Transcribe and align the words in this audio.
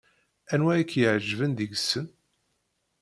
Anwa 0.53 0.71
ay 0.73 0.83
k-iɛejben 0.89 1.51
deg-sen? 1.53 2.07